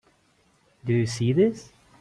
Do 0.83 0.93
you 0.93 1.05
see 1.05 1.31
this? 1.31 1.71